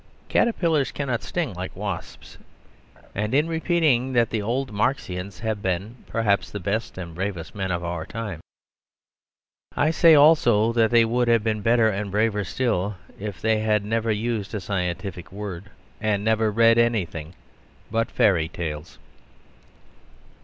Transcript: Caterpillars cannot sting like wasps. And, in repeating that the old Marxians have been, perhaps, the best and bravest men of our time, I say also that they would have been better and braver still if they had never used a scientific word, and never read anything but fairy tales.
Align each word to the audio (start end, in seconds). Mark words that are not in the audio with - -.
Caterpillars 0.29 0.91
cannot 0.91 1.21
sting 1.21 1.53
like 1.53 1.75
wasps. 1.75 2.39
And, 3.13 3.35
in 3.35 3.47
repeating 3.47 4.13
that 4.13 4.31
the 4.31 4.41
old 4.41 4.73
Marxians 4.73 5.41
have 5.41 5.61
been, 5.61 5.97
perhaps, 6.07 6.49
the 6.49 6.59
best 6.59 6.97
and 6.97 7.13
bravest 7.13 7.53
men 7.53 7.69
of 7.71 7.83
our 7.83 8.03
time, 8.07 8.39
I 9.77 9.91
say 9.91 10.15
also 10.15 10.73
that 10.73 10.89
they 10.89 11.05
would 11.05 11.27
have 11.27 11.43
been 11.43 11.61
better 11.61 11.87
and 11.89 12.09
braver 12.09 12.43
still 12.43 12.95
if 13.19 13.39
they 13.39 13.59
had 13.59 13.85
never 13.85 14.11
used 14.11 14.55
a 14.55 14.59
scientific 14.59 15.31
word, 15.31 15.65
and 16.01 16.23
never 16.23 16.49
read 16.49 16.79
anything 16.79 17.35
but 17.91 18.09
fairy 18.09 18.49
tales. 18.49 18.97